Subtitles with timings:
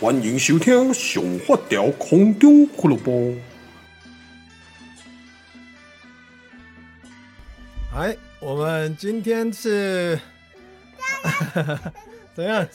[0.00, 3.12] 欢迎收听《上发条空中俱乐部》。
[7.94, 10.18] 哎，我们今天是
[12.34, 12.66] 怎样？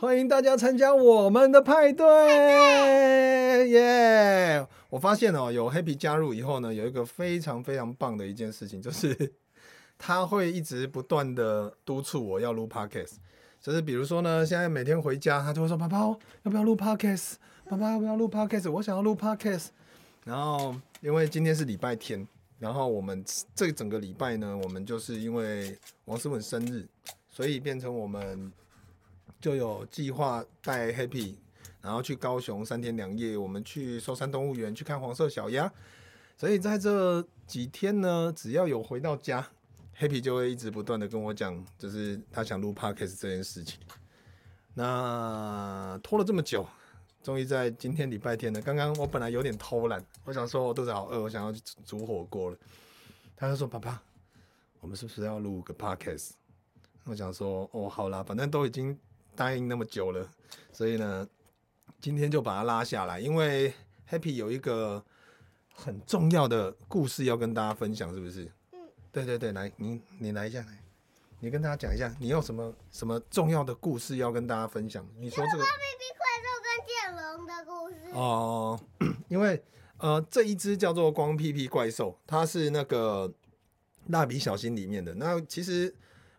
[0.00, 3.68] 欢迎大家参加我们的派对！
[3.70, 4.66] 耶！Yeah!
[4.90, 9.32] 我发现哦，有 Happy 加入以后呢，有一个非常非常棒的一件事情，就是
[9.96, 13.14] 他会一直不断的督促我要录 Podcast。
[13.64, 17.36] 就是比如说呢，现在每天回家，他就会说：“爸爸，要不要录 Podcast？
[17.66, 18.70] 爸爸，要不要录 Podcast？
[18.70, 19.68] 我想要录 Podcast。”
[20.22, 23.24] 然后因为今天是礼拜天，然后我们
[23.54, 25.74] 这整个礼拜呢，我们就是因为
[26.04, 26.86] 王思文生日，
[27.30, 28.52] 所以变成我们
[29.40, 31.36] 就有计划带 Happy，
[31.80, 35.72] 然后去高雄三天两夜，我们去寿山动物园去看黄色小鸭。
[36.36, 39.48] 所以在这几天呢，只要有回到家。
[39.98, 43.78] Happy 就会一直不断的跟我讲，就是他想录 Podcast 这件事情。
[44.74, 46.66] 那拖了这么久，
[47.22, 48.60] 终于在今天礼拜天了。
[48.60, 52.56] 刚刚我本来有点偷懒，我想说我肚子好饿，我想要去煮火锅了。
[53.36, 54.02] 他就说：“爸爸，
[54.80, 56.32] 我们是不是要录个 Podcast？”
[57.04, 58.98] 我想说：“哦，好啦，反正都已经
[59.36, 60.28] 答应那么久了，
[60.72, 61.28] 所以呢，
[62.00, 63.20] 今天就把它拉下来。
[63.20, 63.72] 因为
[64.10, 65.04] Happy 有一个
[65.72, 68.50] 很重要的故事要跟大家分享，是不是？”
[69.14, 70.82] 对对对，来，你你来一下，来，
[71.38, 75.06] 你跟大家讲一下，你有什么什么重要的故事要跟大家分享？
[75.16, 78.80] 你说这个光屁屁怪兽跟剑龙的故事哦，
[79.28, 79.62] 因为
[79.98, 83.32] 呃，这一只叫做光屁屁怪兽，它是那个
[84.08, 85.14] 蜡笔小新里面的。
[85.14, 85.94] 那其实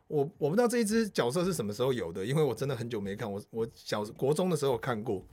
[0.07, 5.25] 我我不知道这一只角色是什么时候有的，因为我真的很久没看，我我小国中的时候看过，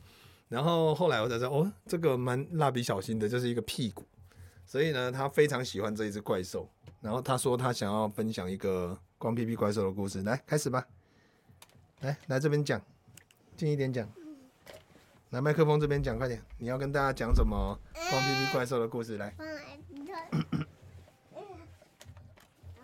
[0.48, 4.06] 然后后来我才知道，哦，这个蛮蜡笔小新的，就是一个屁股，
[4.64, 6.70] 所以呢，他非常喜欢这一只怪兽。
[7.02, 10.86] 然后他说他想要分享一个光屁屁怪兽的故事，来开始吧，
[12.00, 12.80] 来来这边讲，
[13.56, 14.08] 近一点讲，
[15.30, 19.18] 来麦克风这边讲，快点，你要跟大家讲什么光屁屁怪兽的故事？
[19.18, 19.34] 来，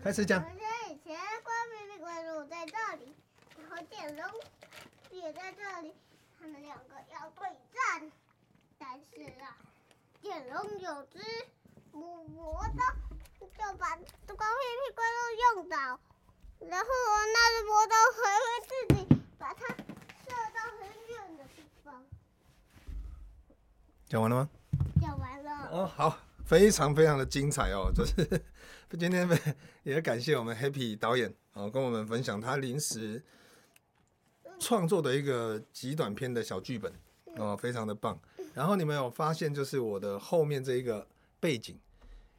[0.03, 0.45] 开始讲。
[0.91, 3.15] 以前光屁屁怪兽在这里，
[3.57, 4.27] 然后剑龙
[5.12, 5.95] 也在这里，
[6.41, 8.11] 他们两个要对战，
[8.78, 9.57] 但是啊，
[10.21, 11.21] 剑龙有只
[11.93, 12.83] 魔刀。
[13.41, 15.19] 就把光屁屁怪兽
[15.56, 15.76] 用到，
[16.60, 16.87] 然后
[17.32, 22.04] 那只魔刀还会自己把它射到很远的地方。
[24.06, 24.50] 讲完了吗？
[25.00, 25.69] 讲完了。
[25.71, 28.15] 哦，好，非常非常的精彩哦，就是
[28.98, 29.28] 今天
[29.82, 33.22] 也感谢我们 Happy 导演哦，跟我们分享他临时
[34.59, 36.93] 创作的一个极短篇的小剧本
[37.37, 38.19] 哦，非常的棒。
[38.54, 41.06] 然后你们有发现，就是我的后面这一个
[41.38, 41.78] 背景。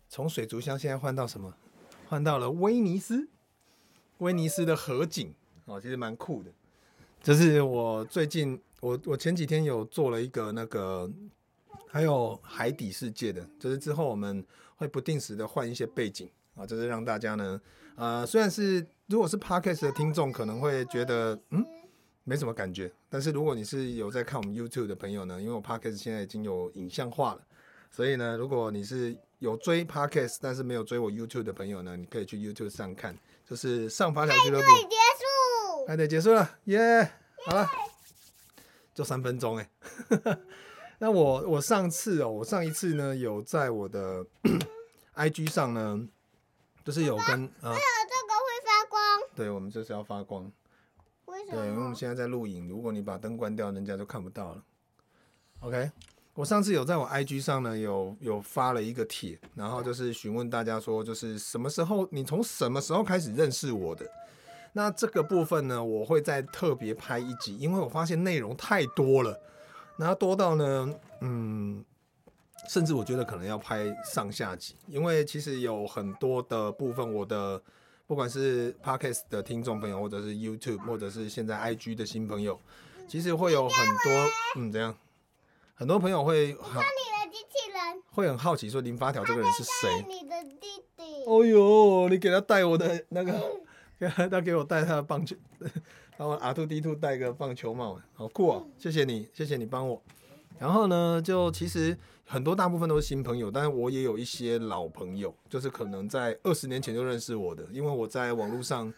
[0.09, 1.53] 从水族箱现在换到什么？
[2.07, 3.29] 换到了威尼斯，
[4.17, 5.33] 威尼斯的河景
[5.65, 6.51] 哦，其实蛮酷的。
[7.21, 11.07] 就是我最近，我我前几天有做了一个那个，
[11.87, 14.43] 还有海底世界的，就是之后我们
[14.77, 17.61] 会不定时的换一些背景啊，就是让大家呢，
[17.95, 21.63] 呃，虽然是如果是 Podcast 的听众可能会觉得嗯
[22.23, 27.45] 没什么感觉，但是如果你是有在看我们 YouTube 的朋友呢，因为我 Podcast 现在已经有影像化了，
[27.89, 34.65] 所以呢，如果你是有追 Podcast 但是没有追我 YouTube 的朋友呢，你可以去 YouTube 上看，就是上发条俱乐部。
[34.67, 37.09] 派对结束，派对结束了，耶、yeah！
[37.45, 37.67] 好了，
[38.93, 39.69] 就三分钟哎。
[40.99, 44.25] 那我我上次哦，我上一次呢有在我的
[45.15, 46.07] IG 上呢，
[46.83, 48.99] 就是有跟啊，为什么这个会发光？
[49.35, 50.51] 对，我们就是要发光。
[51.25, 51.61] 为什么？
[51.61, 54.63] 对，因为我们现在在录影，如果你把灯关掉，人家就看不到了。
[55.61, 55.89] OK。
[56.39, 64.09] 我上次有在我 IG 上呢，有有发了一个帖，然后就是询问大家说，就是什么时候你从什么时候开始认识我的？
[64.71, 69.37] 那这个部分呢，我会再特别拍一集，因为我发现内容太多了，
[69.97, 70.89] 然后多到呢，
[71.19, 71.83] 嗯，
[72.69, 77.61] 甚至我觉得可能要拍上下集，因为其实有很多的部分，我的
[78.07, 82.57] 不管是 Podcast 的听众朋友，或者是 YouTube，或者是现在 IG 的新朋友，
[83.09, 84.95] 其实会有很多，嗯，怎样。
[85.79, 90.05] 很多朋友会你的机器人，会很好奇说林发条这个人是谁？
[90.09, 91.23] 你的弟弟。
[91.25, 93.33] 哦呦，你给他带我的那个，
[94.29, 95.37] 他给我带他的棒球，
[96.17, 98.67] 帮我 R two D two 戴个棒球帽，好酷哦！
[98.77, 100.01] 谢谢你，谢谢你帮我。
[100.57, 108.93] 然后呢，就其实很多大部分都是新朋友，但是我也有一些老朋友，就是可能在二十年前就认识我的，因为我在网络上。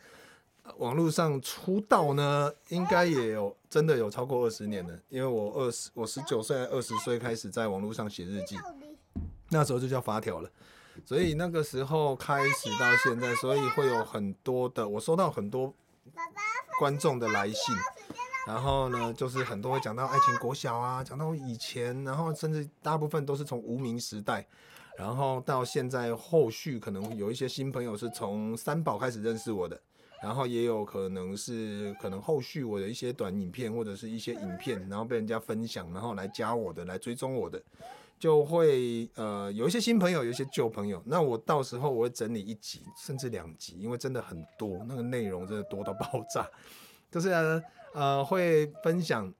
[0.77, 8.55] 网络上出道呢，应该也有真的有超过二十年了，因为我二十我十九岁二十岁开始在网络上写日记，
[9.49, 10.49] 那时候就叫发条了，
[11.05, 15.73] 所以那个时候开始到现在，所以会有很多的我收到很多
[16.79, 17.75] 观众的来信，
[18.47, 24.47] 然后呢，就是很多会讲到爱情国小啊，讲到以前，然后甚至大部分都是从无名时代，
[24.97, 29.79] 然后到现在后续可能有一些新朋友是从三宝开始认识我的，
[30.21, 37.61] 然后也有可能是可能后续我的一些短影片或者是一些影片，然后被人家分享，然后来加我的，来追踪我的。
[38.19, 41.01] 就会呃有一些新朋友，有一些旧朋友。
[41.07, 46.47] 那我到时候我会整理一集，甚至两集，因为真的很多，那个内容真的多到爆炸。
[47.09, 47.31] 就是
[47.95, 49.33] 呃会分享，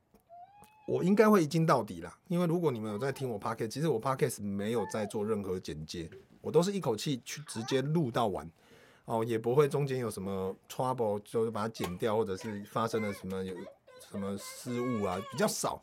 [0.87, 2.17] 我应该会一镜到底啦。
[2.27, 6.09] 因为如果你们有在听我 podcast，其实我 podcast 没有在做任何剪接，
[6.41, 8.49] 我都是一口气去直接录到完
[9.05, 13.55] 哦，也不会中间有什么 trouble，就是把它剪掉，或者是发生了什么有
[14.09, 15.81] 什么失误啊，比较少。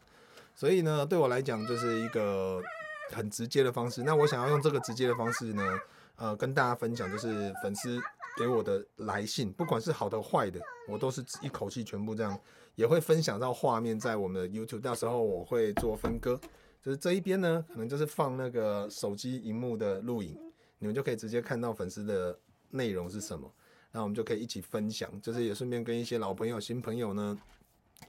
[0.55, 2.63] 所以呢，对我来讲就是一个。
[3.11, 5.81] 很直接的方式，那我想要用这个直接的方式呢，
[6.17, 7.99] 呃，跟大家分享，就是粉丝
[8.37, 12.39] 给我的来信，不管是好的坏的，我都是一口气全部这样，
[12.75, 16.39] 也会分享到画面在我们的 YouTube，到时候我会做分割，
[16.83, 20.39] 就是这一边呢，可能就是放那个手机荧幕的录影，
[20.79, 22.39] 你们就可以直接看到粉丝的
[22.71, 23.53] 内容是什么，
[23.93, 27.39] 那我们就可以一起分享，就是也顺便跟一些老朋友、新朋友呢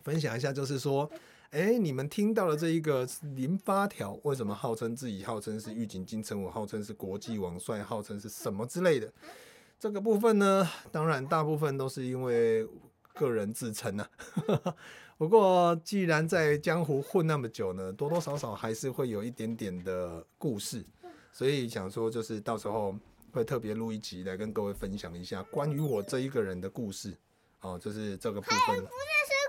[0.03, 1.09] 分享一下，就是说。
[1.51, 9.11] 哎、你们听到了这一个零发条，为什么号称自己号称是预警金城武，号称是国际网帅，号称是什么之类的？
[9.79, 12.67] 这个部分呢，当然大部分都是因为
[13.15, 14.07] 个人自称啊。
[15.17, 20.85] 不过既然在江湖混那么久呢，多多少少还是会有一点点的故事，
[21.31, 22.95] 所以想说就是到时候
[23.31, 27.17] 会特别录一集来跟各位分享一下关于我这一个人的故事。
[27.61, 28.59] 哦，就是这个部分。
[28.59, 28.85] 不是是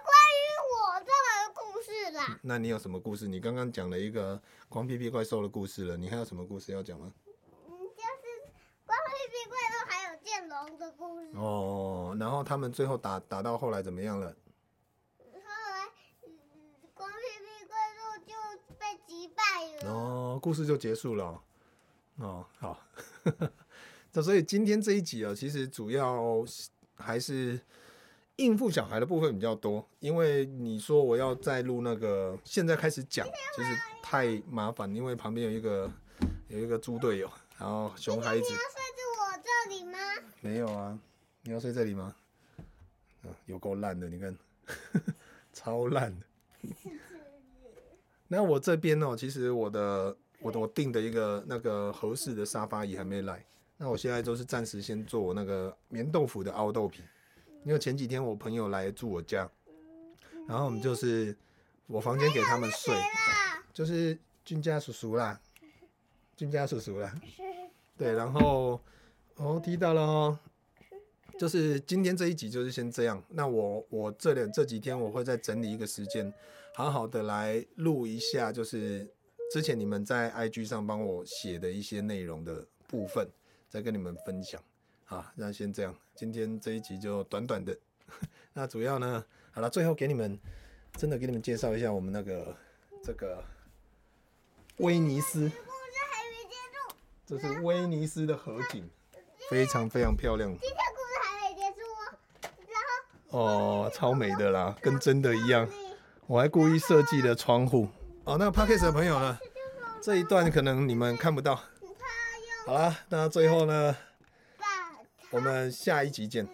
[0.03, 0.43] 关于
[0.75, 3.29] 我这个故事啦那你有什么故事？
[3.29, 7.13] 你刚刚讲了一个光屁屁怪兽的故事了，你还有什么故事要讲吗？
[7.69, 8.53] 嗯，就是
[8.85, 11.31] 光屁屁怪兽还有剑龙的故事。
[11.37, 14.27] 哦，然后他们最后打打到后来怎么样了？
[14.27, 15.39] 后
[15.71, 15.87] 来，
[16.27, 16.33] 嗯，
[16.93, 18.35] 光屁屁怪兽就
[18.77, 19.43] 被击败
[19.85, 19.93] 了。
[19.93, 21.25] 哦，故事就结束了。
[21.27, 21.41] 哦，
[22.21, 22.79] 好。
[24.13, 26.45] 那所以今天这一集啊，其实主要
[26.95, 27.61] 还是。
[28.37, 35.93] 应付小孩的部分比较多，因为你说我要再录那个，现在开始讲，就是太麻烦，因为旁边有一个
[36.49, 38.47] 有一个猪队友，然后熊孩子。
[38.49, 39.99] 你要睡在我这里吗？
[40.41, 40.99] 没有啊，
[41.43, 42.17] 你要睡这里吗？
[43.25, 44.35] 嗯，有够烂的，你看，
[45.53, 46.25] 超烂的。
[48.29, 53.45] 那我这边呢，其实我的我的我订的一个那个合适的沙发椅还没来，
[53.77, 57.03] 那我现在都是暂时先做那个棉豆腐的凹豆皮。
[57.65, 59.47] 因为前几天我朋友来住我家，
[60.49, 61.37] 然后我们就是
[61.87, 62.95] 我房间给他们睡，
[63.75, 65.39] 就是俊家叔叔啦，
[66.35, 67.15] 俊家叔叔啦，
[67.99, 68.81] 对，然后
[69.37, 70.39] 哦听到了哦，
[71.39, 76.33] 就是今天这一集就是先这样，那我我这两这几天我会再整理一个时间，
[76.75, 79.07] 好好的来录一下，就是
[79.51, 83.29] 之前你们在 IG 上帮我写的一些内容的部分，
[83.69, 84.63] 再跟你们分享。
[85.07, 87.77] 啊，那先这样，今天这一集就短短的。
[88.55, 90.39] 那主要呢，好了，最后给你们
[90.93, 92.57] 真的给你们介绍一下我们那个
[93.03, 93.43] 这个
[94.77, 95.51] 威尼斯。
[97.27, 98.89] 这是威尼斯的河景，
[99.49, 100.49] 非常非常漂亮。
[100.49, 102.03] 今天故事还没结束哦。
[102.69, 102.81] 然
[103.31, 105.69] 后哦，超美的啦，跟真的一样。
[106.29, 107.89] 我还故意设计了窗户。
[108.25, 109.39] 哦，那 Podcast 的朋友呢？
[110.03, 111.61] 这一段可能你们看不到。
[112.67, 113.97] 好啦，那最后呢？
[115.31, 116.47] 我们下一集见，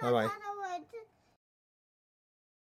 [0.00, 0.45] 拜拜。